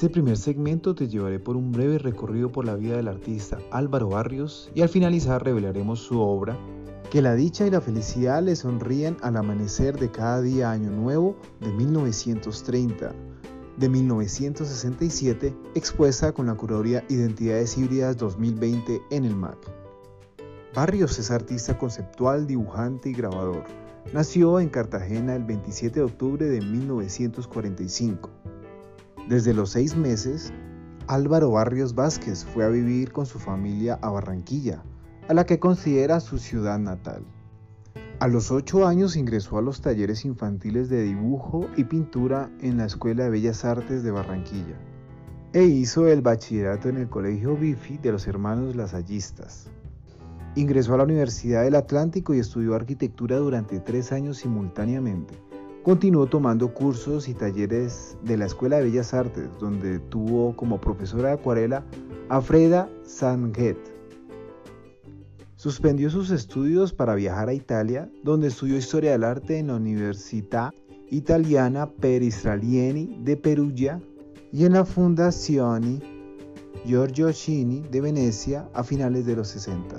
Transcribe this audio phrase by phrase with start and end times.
[0.00, 4.08] Este primer segmento te llevaré por un breve recorrido por la vida del artista Álvaro
[4.08, 6.58] Barrios y al finalizar revelaremos su obra,
[7.10, 11.36] Que la dicha y la felicidad le sonríen al amanecer de cada día año nuevo
[11.60, 13.12] de 1930,
[13.76, 19.58] de 1967, expuesta con la curaduría Identidades Híbridas 2020 en el MAC.
[20.74, 23.64] Barrios es artista conceptual, dibujante y grabador.
[24.14, 28.39] Nació en Cartagena el 27 de octubre de 1945.
[29.30, 30.52] Desde los seis meses,
[31.06, 34.82] Álvaro Barrios Vázquez fue a vivir con su familia a Barranquilla,
[35.28, 37.22] a la que considera su ciudad natal.
[38.18, 42.86] A los ocho años ingresó a los talleres infantiles de dibujo y pintura en la
[42.86, 44.74] Escuela de Bellas Artes de Barranquilla
[45.52, 49.70] e hizo el bachillerato en el Colegio Bifi de los Hermanos Lasallistas.
[50.56, 55.49] Ingresó a la Universidad del Atlántico y estudió arquitectura durante tres años simultáneamente
[55.82, 61.28] Continuó tomando cursos y talleres de la Escuela de Bellas Artes, donde tuvo como profesora
[61.28, 61.86] de acuarela
[62.28, 63.78] a Freda Sanget.
[65.56, 70.70] Suspendió sus estudios para viajar a Italia, donde estudió Historia del Arte en la Università
[71.08, 74.02] Italiana per Israeliani de Perugia
[74.52, 75.98] y en la Fundazione
[76.84, 79.96] Giorgio Cini de Venecia a finales de los 60.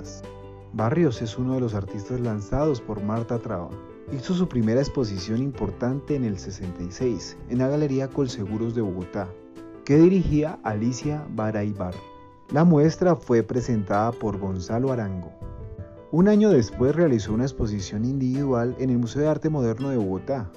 [0.72, 3.70] Barrios es uno de los artistas lanzados por Marta Traba.
[4.12, 9.26] Hizo su primera exposición importante en el 66 en la Galería Colseguros de Bogotá,
[9.86, 11.94] que dirigía Alicia Baraybar.
[12.52, 15.32] La muestra fue presentada por Gonzalo Arango.
[16.10, 20.52] Un año después realizó una exposición individual en el Museo de Arte Moderno de Bogotá.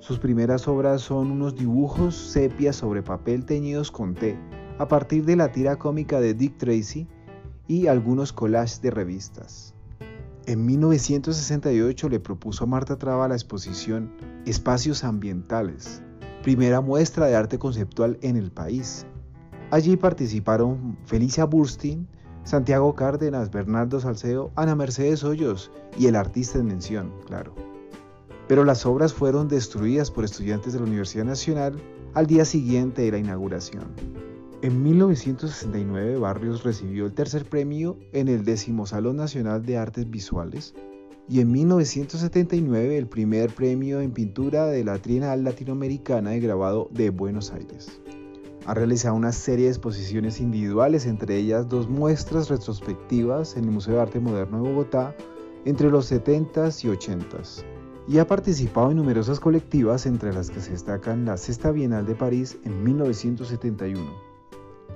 [0.00, 4.36] Sus primeras obras son unos dibujos sepia sobre papel teñidos con té,
[4.76, 7.06] a partir de la tira cómica de Dick Tracy
[7.68, 9.77] y algunos collages de revistas.
[10.48, 14.10] En 1968 le propuso a Marta Traba la exposición
[14.46, 16.02] Espacios Ambientales,
[16.42, 19.04] primera muestra de arte conceptual en el país.
[19.70, 22.08] Allí participaron Felicia Burstein,
[22.44, 27.54] Santiago Cárdenas, Bernardo Salcedo, Ana Mercedes Hoyos y el artista en mención, claro.
[28.48, 31.78] Pero las obras fueron destruidas por estudiantes de la Universidad Nacional
[32.14, 33.84] al día siguiente de la inauguración.
[34.60, 40.74] En 1969 Barrios recibió el tercer premio en el décimo Salón Nacional de Artes Visuales
[41.28, 47.10] y en 1979 el primer premio en pintura de la Trienal Latinoamericana de Grabado de
[47.10, 48.00] Buenos Aires.
[48.66, 53.94] Ha realizado una serie de exposiciones individuales, entre ellas dos muestras retrospectivas en el Museo
[53.94, 55.14] de Arte Moderno de Bogotá
[55.66, 57.62] entre los 70s y 80s.
[58.08, 62.16] Y ha participado en numerosas colectivas, entre las que se destacan la Sexta Bienal de
[62.16, 64.27] París en 1971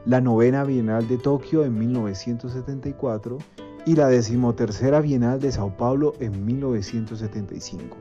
[0.04, 3.38] la novena Bienal de Tokio en 1974
[3.86, 7.96] y la decimotercera Bienal de Sao Paulo en 1975.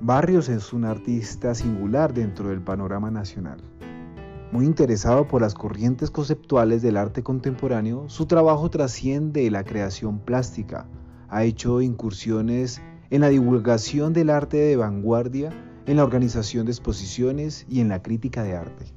[0.00, 3.58] Barrios es un artista singular dentro del panorama nacional.
[4.50, 10.88] Muy interesado por las corrientes conceptuales del arte contemporáneo, su trabajo trasciende la creación plástica.
[11.28, 15.50] Ha hecho incursiones en la divulgación del arte de vanguardia,
[15.86, 18.95] en la organización de exposiciones y en la crítica de arte.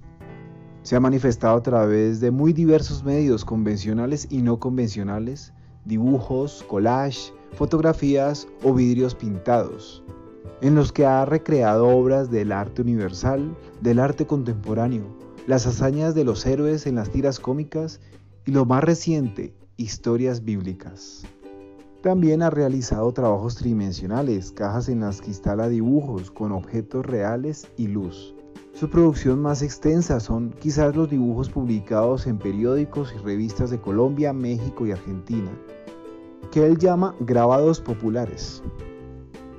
[0.90, 5.54] Se ha manifestado a través de muy diversos medios convencionales y no convencionales,
[5.86, 10.04] dibujos, collage, fotografías o vidrios pintados,
[10.62, 15.04] en los que ha recreado obras del arte universal, del arte contemporáneo,
[15.46, 18.00] las hazañas de los héroes en las tiras cómicas
[18.48, 21.22] y lo más reciente, historias bíblicas.
[22.02, 27.90] También ha realizado trabajos tridimensionales, cajas en las que instala dibujos con objetos reales y
[27.90, 28.34] luz,
[28.80, 34.32] su producción más extensa son quizás los dibujos publicados en periódicos y revistas de Colombia,
[34.32, 35.52] México y Argentina,
[36.50, 38.64] que él llama grabados populares.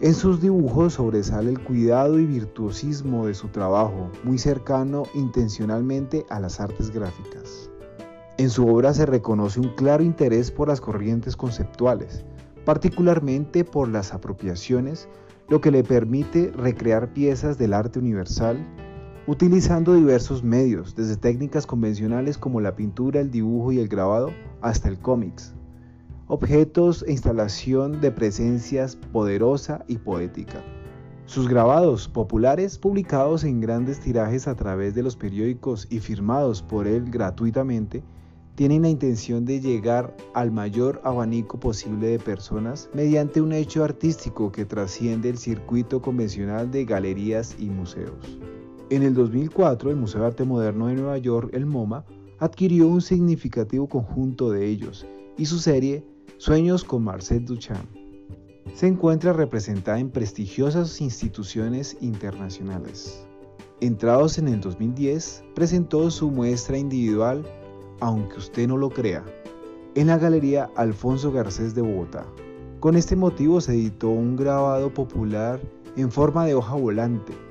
[0.01, 6.41] En sus dibujos sobresale el cuidado y virtuosismo de su trabajo, muy cercano intencionalmente a
[6.41, 7.69] las artes gráficas.
[8.39, 12.25] En su obra se reconoce un claro interés por las corrientes conceptuales,
[12.65, 15.11] particularmente por las apropiaciones,
[15.51, 18.57] lo que le permite recrear piezas del arte universal
[19.31, 24.89] utilizando diversos medios, desde técnicas convencionales como la pintura, el dibujo y el grabado, hasta
[24.89, 25.55] el cómics,
[26.27, 30.65] objetos e instalación de presencias poderosa y poética.
[31.27, 36.89] Sus grabados populares, publicados en grandes tirajes a través de los periódicos y firmados por
[36.89, 38.03] él gratuitamente,
[38.57, 44.51] tienen la intención de llegar al mayor abanico posible de personas mediante un hecho artístico
[44.51, 48.41] que trasciende el circuito convencional de galerías y museos.
[48.91, 52.05] En el 2004, el Museo de Arte Moderno de Nueva York, el MoMA,
[52.41, 55.07] adquirió un significativo conjunto de ellos
[55.39, 56.05] y su serie
[56.39, 57.87] Sueños con Marcel Duchamp
[58.75, 63.27] se encuentra representada en prestigiosas instituciones internacionales.
[63.81, 67.45] Entrados en el 2010, presentó su muestra individual,
[68.01, 69.25] aunque usted no lo crea,
[69.95, 72.27] en la Galería Alfonso Garcés de Bogotá.
[72.81, 75.61] Con este motivo se editó un grabado popular
[75.97, 77.50] en forma de hoja volante.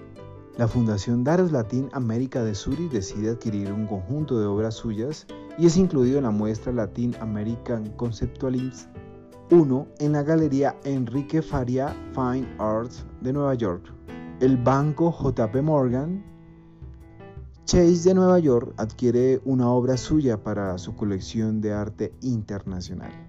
[0.59, 5.25] La Fundación Daros Latin América de Zurich decide adquirir un conjunto de obras suyas
[5.57, 8.89] y es incluido en la muestra Latin American Conceptualism
[9.51, 13.85] 1 en la Galería Enrique Faria Fine Arts de Nueva York.
[14.41, 16.25] El banco JP Morgan
[17.63, 23.28] Chase de Nueva York adquiere una obra suya para su colección de arte internacional.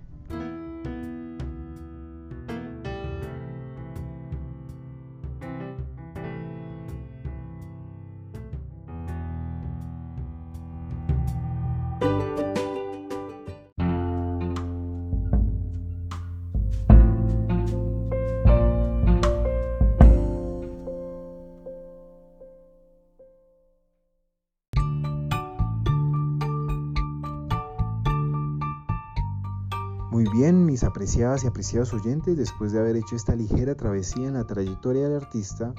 [30.31, 34.47] Bien, mis apreciadas y apreciados oyentes, después de haber hecho esta ligera travesía en la
[34.47, 35.75] trayectoria del artista,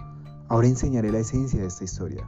[0.50, 2.28] ahora enseñaré la esencia de esta historia.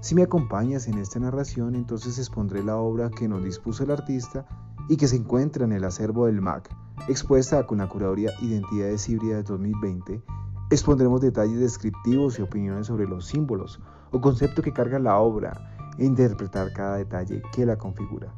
[0.00, 4.46] Si me acompañas en esta narración, entonces expondré la obra que nos dispuso el artista
[4.88, 6.74] y que se encuentra en el acervo del MAC,
[7.08, 10.22] expuesta con la curaduría Identidades Híbridas 2020.
[10.70, 13.80] Expondremos detalles descriptivos y opiniones sobre los símbolos
[14.10, 18.32] o concepto que carga la obra e interpretar cada detalle que la configura.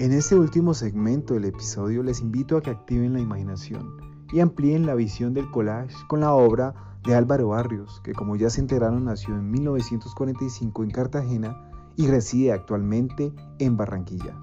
[0.00, 3.98] En este último segmento del episodio les invito a que activen la imaginación
[4.32, 6.74] y amplíen la visión del collage con la obra
[7.04, 12.50] de Álvaro Barrios, que como ya se enteraron nació en 1945 en Cartagena y reside
[12.50, 14.34] actualmente en Barranquilla.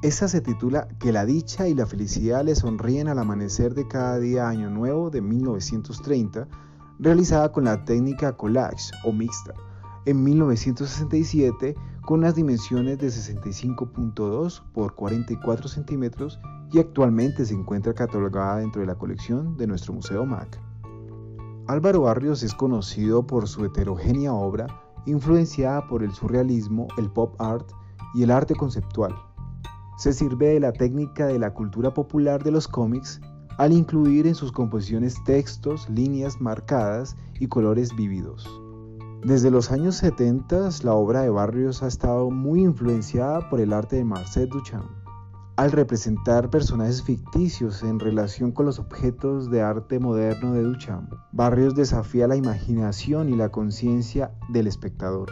[0.00, 4.20] Esta se titula Que la dicha y la felicidad le sonríen al amanecer de cada
[4.20, 6.46] día año nuevo de 1930,
[7.00, 9.54] realizada con la técnica collage o mixta.
[10.04, 16.40] En 1967 con unas dimensiones de 65.2 por 44 centímetros
[16.72, 20.60] y actualmente se encuentra catalogada dentro de la colección de nuestro Museo MAC.
[21.68, 24.66] Álvaro Barrios es conocido por su heterogénea obra
[25.06, 27.70] influenciada por el surrealismo, el pop art
[28.14, 29.14] y el arte conceptual.
[29.98, 33.20] Se sirve de la técnica de la cultura popular de los cómics
[33.58, 38.61] al incluir en sus composiciones textos, líneas marcadas y colores vívidos.
[39.24, 43.94] Desde los años 70 la obra de Barrios ha estado muy influenciada por el arte
[43.94, 44.90] de Marcel Duchamp.
[45.54, 51.76] Al representar personajes ficticios en relación con los objetos de arte moderno de Duchamp, Barrios
[51.76, 55.30] desafía la imaginación y la conciencia del espectador.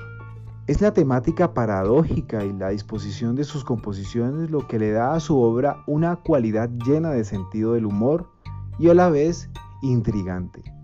[0.69, 5.21] Es la temática paradójica y la disposición de sus composiciones lo que le da a
[5.21, 8.31] su obra una cualidad llena de sentido del humor
[8.79, 9.51] y a la vez
[9.83, 10.80] intrigante.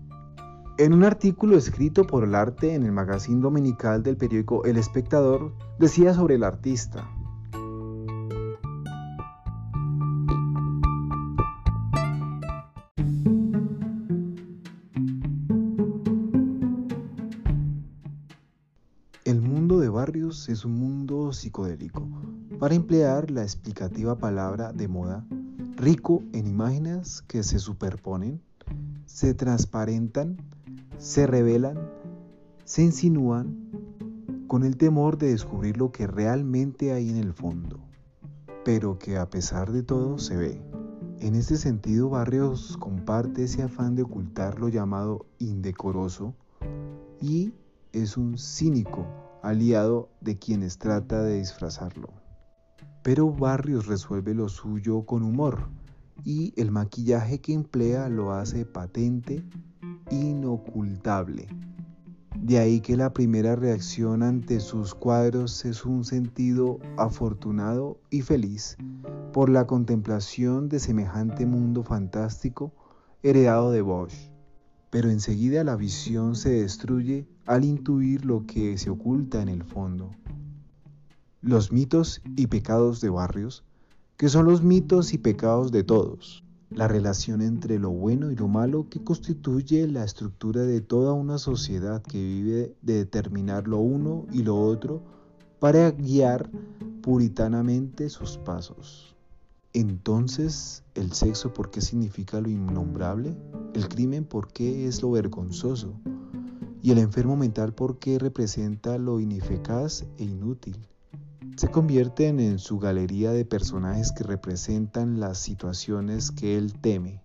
[0.79, 5.51] En un artículo escrito por el arte en el magazine dominical del periódico El Espectador,
[5.79, 7.09] decía sobre el artista.
[19.25, 22.07] El mundo de Barrios es un mundo psicodélico,
[22.59, 25.25] para emplear la explicativa palabra de moda,
[25.75, 28.39] rico en imágenes que se superponen,
[29.07, 30.37] se transparentan,
[30.97, 31.77] se revelan,
[32.65, 33.55] se insinúan
[34.47, 37.79] con el temor de descubrir lo que realmente hay en el fondo,
[38.65, 40.61] pero que a pesar de todo se ve.
[41.19, 46.33] En este sentido, Barrios comparte ese afán de ocultar lo llamado indecoroso
[47.21, 47.53] y
[47.91, 49.05] es un cínico
[49.43, 52.09] aliado de quienes trata de disfrazarlo.
[53.03, 55.69] Pero Barrios resuelve lo suyo con humor
[56.23, 59.43] y el maquillaje que emplea lo hace patente
[60.09, 61.47] inocultable.
[62.35, 68.77] De ahí que la primera reacción ante sus cuadros es un sentido afortunado y feliz
[69.33, 72.71] por la contemplación de semejante mundo fantástico
[73.23, 74.31] heredado de Bosch.
[74.89, 80.11] Pero enseguida la visión se destruye al intuir lo que se oculta en el fondo.
[81.41, 83.63] Los mitos y pecados de Barrios
[84.17, 88.47] que son los mitos y pecados de todos, la relación entre lo bueno y lo
[88.47, 94.25] malo que constituye la estructura de toda una sociedad que vive de determinar lo uno
[94.31, 95.01] y lo otro
[95.59, 96.49] para guiar
[97.01, 99.15] puritanamente sus pasos.
[99.73, 103.37] Entonces, ¿el sexo por qué significa lo innombrable?
[103.73, 105.93] ¿El crimen por qué es lo vergonzoso?
[106.81, 110.77] ¿Y el enfermo mental por qué representa lo ineficaz e inútil?
[111.57, 117.23] Se convierten en su galería de personajes que representan las situaciones que él teme,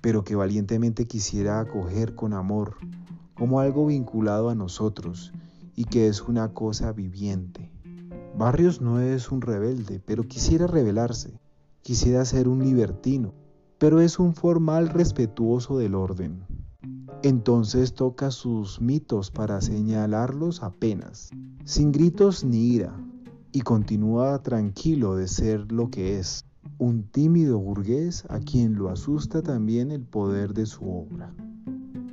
[0.00, 2.76] pero que valientemente quisiera acoger con amor,
[3.34, 5.30] como algo vinculado a nosotros
[5.76, 7.70] y que es una cosa viviente.
[8.34, 11.38] Barrios no es un rebelde, pero quisiera rebelarse,
[11.82, 13.34] quisiera ser un libertino,
[13.76, 16.46] pero es un formal respetuoso del orden.
[17.22, 21.30] Entonces toca sus mitos para señalarlos apenas,
[21.64, 22.96] sin gritos ni ira,
[23.52, 26.44] y continúa tranquilo de ser lo que es,
[26.78, 31.32] un tímido burgués a quien lo asusta también el poder de su obra.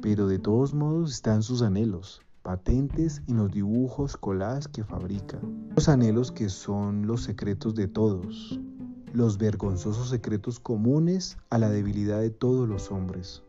[0.01, 5.39] Pero de todos modos están sus anhelos, patentes en los dibujos collages que fabrica.
[5.75, 8.59] Los anhelos que son los secretos de todos,
[9.13, 13.43] los vergonzosos secretos comunes a la debilidad de todos los hombres.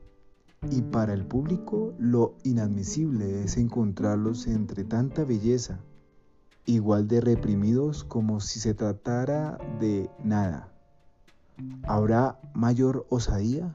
[0.69, 5.81] Y para el público lo inadmisible es encontrarlos entre tanta belleza,
[6.67, 10.69] igual de reprimidos como si se tratara de nada.
[11.85, 13.75] ¿Habrá mayor osadía?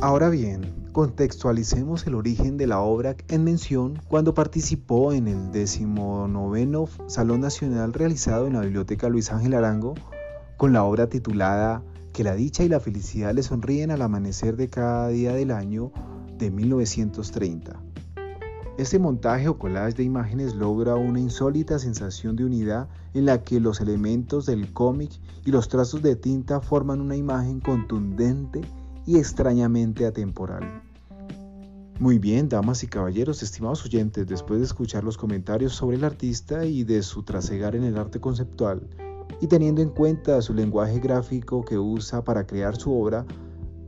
[0.00, 6.86] Ahora bien, contextualicemos el origen de la obra en mención cuando participó en el 19
[7.08, 9.94] Salón Nacional realizado en la Biblioteca Luis Ángel Arango
[10.56, 14.68] con la obra titulada Que la dicha y la felicidad le sonríen al amanecer de
[14.68, 15.90] cada día del año
[16.38, 17.82] de 1930.
[18.78, 23.58] Este montaje o collage de imágenes logra una insólita sensación de unidad en la que
[23.58, 25.10] los elementos del cómic
[25.44, 28.60] y los trazos de tinta forman una imagen contundente
[29.08, 30.82] y extrañamente atemporal.
[31.98, 36.66] Muy bien, damas y caballeros, estimados oyentes, después de escuchar los comentarios sobre el artista
[36.66, 38.86] y de su trasegar en el arte conceptual,
[39.40, 43.24] y teniendo en cuenta su lenguaje gráfico que usa para crear su obra,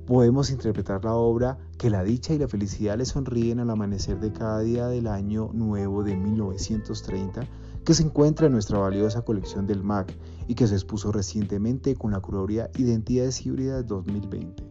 [0.07, 4.33] podemos interpretar la obra que la dicha y la felicidad le sonríen al amanecer de
[4.33, 7.43] cada día del año nuevo de 1930,
[7.85, 10.17] que se encuentra en nuestra valiosa colección del MAC
[10.49, 14.70] y que se expuso recientemente con la curaduría Identidades Híbridas 2020.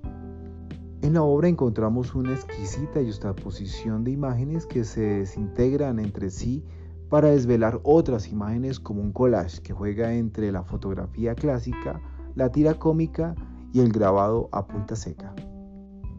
[1.02, 6.66] En la obra encontramos una exquisita juxtaposición de imágenes que se desintegran entre sí
[7.08, 12.02] para desvelar otras imágenes como un collage que juega entre la fotografía clásica,
[12.36, 13.34] la tira cómica
[13.72, 15.34] y el grabado a punta seca.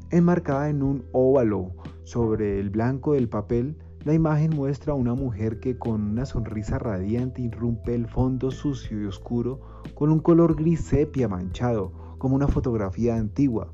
[0.08, 1.72] Enmarcada en un óvalo
[2.04, 6.78] sobre el blanco del papel, la imagen muestra a una mujer que con una sonrisa
[6.78, 9.60] radiante irrumpe el fondo sucio y oscuro
[9.94, 13.72] con un color gris sepia manchado, como una fotografía antigua,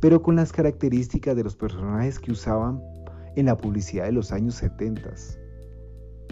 [0.00, 2.82] pero con las características de los personajes que usaban
[3.36, 5.10] en la publicidad de los años 70.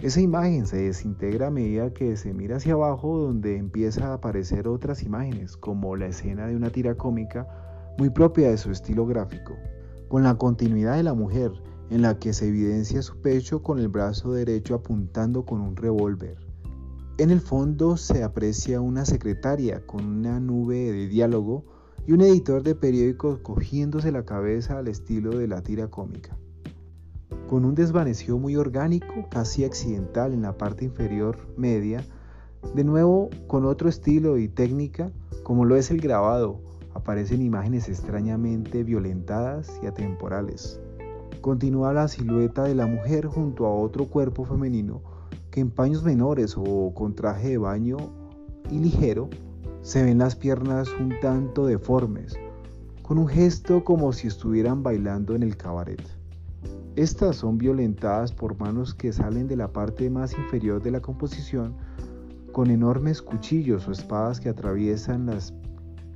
[0.03, 4.67] Esa imagen se desintegra a medida que se mira hacia abajo donde empieza a aparecer
[4.67, 7.47] otras imágenes, como la escena de una tira cómica
[7.97, 9.55] muy propia de su estilo gráfico,
[10.07, 11.51] con la continuidad de la mujer
[11.89, 16.37] en la que se evidencia su pecho con el brazo derecho apuntando con un revólver.
[17.17, 21.65] En el fondo se aprecia una secretaria con una nube de diálogo
[22.07, 26.37] y un editor de periódicos cogiéndose la cabeza al estilo de la tira cómica.
[27.49, 32.01] Con un desvanecido muy orgánico, casi accidental en la parte inferior media,
[32.73, 35.11] de nuevo con otro estilo y técnica,
[35.43, 36.61] como lo es el grabado,
[36.93, 40.79] aparecen imágenes extrañamente violentadas y atemporales.
[41.41, 45.01] Continúa la silueta de la mujer junto a otro cuerpo femenino
[45.51, 47.97] que en paños menores o con traje de baño
[48.71, 49.29] y ligero
[49.87, 52.37] se ven las piernas un tanto deformes,
[53.03, 56.01] con un gesto como si estuvieran bailando en el cabaret.
[56.97, 61.77] Estas son violentadas por manos que salen de la parte más inferior de la composición
[62.51, 65.53] con enormes cuchillos o espadas que atraviesan las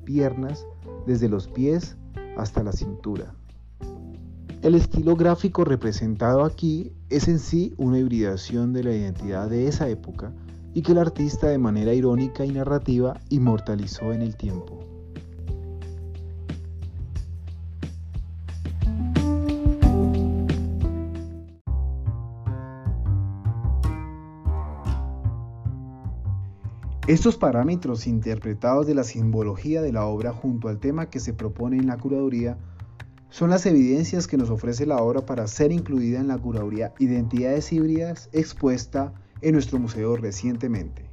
[0.04, 0.68] piernas
[1.08, 1.96] desde los pies
[2.36, 3.34] hasta la cintura.
[4.64, 9.88] El estilo gráfico representado aquí es en sí una hibridación de la identidad de esa
[9.88, 10.34] época
[10.74, 14.80] y que el artista de manera irónica y narrativa inmortalizó en el tiempo.
[27.08, 31.76] Estos parámetros interpretados de la simbología de la obra junto al tema que se propone
[31.76, 32.58] en la curaduría
[33.30, 37.74] son las evidencias que nos ofrece la obra para ser incluida en la curaduría Identidades
[37.74, 41.10] híbridas expuesta en nuestro museo recientemente.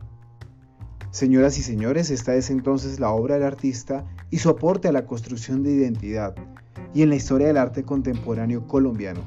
[1.10, 5.06] Señoras y señores, esta es entonces la obra del artista y su aporte a la
[5.06, 6.34] construcción de identidad
[6.92, 9.22] y en la historia del arte contemporáneo colombiano.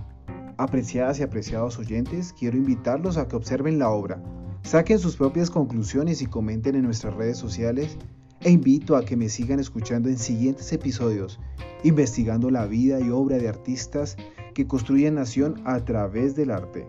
[0.58, 4.22] Apreciadas y apreciados oyentes, quiero invitarlos a que observen la obra,
[4.62, 7.98] saquen sus propias conclusiones y comenten en nuestras redes sociales
[8.41, 11.39] e invito a que me sigan escuchando en siguientes episodios,
[11.84, 14.17] investigando la vida y obra de artistas
[14.53, 16.86] que construyen nación a través del arte.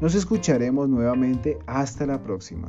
[0.00, 2.68] Nos escucharemos nuevamente hasta la próxima.